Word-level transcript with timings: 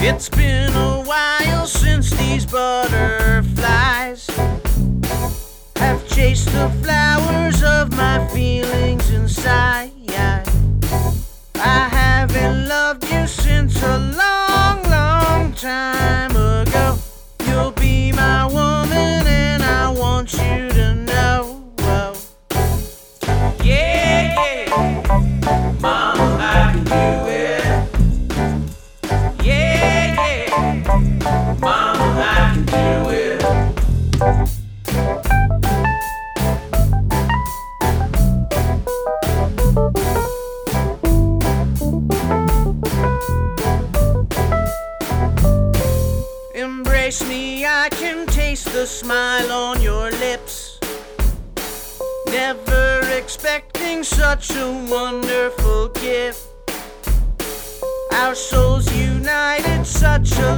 It's 0.00 0.28
been 0.28 0.72
a 0.72 1.02
while 1.02 1.66
since 1.66 2.10
these 2.12 2.46
butterflies 2.46 4.26
have 5.76 6.08
chased 6.08 6.46
the 6.46 6.70
flowers 6.82 7.62
of 7.62 7.90
my 7.96 8.26
feelings 8.28 9.10
inside. 9.10 9.97
I 47.38 47.88
can 47.90 48.26
taste 48.26 48.72
the 48.72 48.86
smile 48.86 49.52
on 49.52 49.80
your 49.80 50.10
lips. 50.10 50.80
Never 52.26 53.02
expecting 53.12 54.02
such 54.02 54.50
a 54.56 54.68
wonderful 54.90 55.88
gift. 55.90 56.46
Our 58.14 58.34
souls 58.34 58.86
united 58.94 59.84
such 59.84 60.32
a 60.38 60.56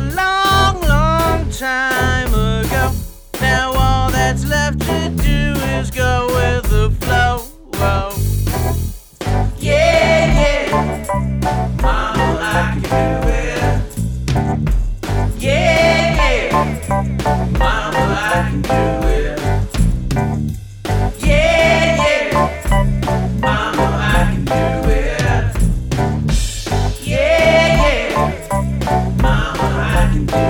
Thank 30.26 30.44
you. 30.44 30.49